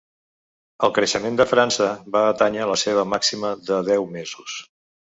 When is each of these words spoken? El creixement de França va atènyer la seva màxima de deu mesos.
El 0.87 0.93
creixement 0.95 1.37
de 1.41 1.47
França 1.51 1.91
va 2.17 2.25
atènyer 2.33 2.67
la 2.73 2.81
seva 2.87 3.07
màxima 3.15 3.55
de 3.71 3.83
deu 3.93 4.15
mesos. 4.19 4.63